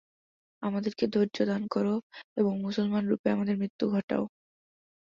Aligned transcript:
আমাদেরকে 0.63 1.05
ধৈর্যদান 1.07 1.61
কর 1.67 1.85
এবং 2.37 2.53
মুসলমানরূপে 2.61 3.27
আমাদের 3.31 3.55
মৃত্যু 3.57 3.85
ঘটাও। 3.91 4.23